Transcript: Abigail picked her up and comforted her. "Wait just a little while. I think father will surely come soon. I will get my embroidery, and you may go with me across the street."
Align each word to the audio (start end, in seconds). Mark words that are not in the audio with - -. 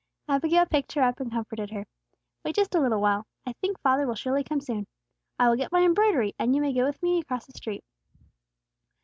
Abigail 0.27 0.65
picked 0.65 0.93
her 0.93 1.03
up 1.03 1.19
and 1.19 1.31
comforted 1.31 1.69
her. 1.69 1.85
"Wait 2.43 2.55
just 2.55 2.73
a 2.73 2.79
little 2.79 2.99
while. 3.01 3.27
I 3.45 3.53
think 3.53 3.77
father 3.81 4.07
will 4.07 4.15
surely 4.15 4.43
come 4.43 4.59
soon. 4.59 4.87
I 5.37 5.47
will 5.47 5.55
get 5.57 5.71
my 5.71 5.83
embroidery, 5.83 6.33
and 6.39 6.55
you 6.55 6.61
may 6.63 6.73
go 6.73 6.85
with 6.87 7.03
me 7.03 7.19
across 7.19 7.45
the 7.45 7.55
street." 7.55 7.83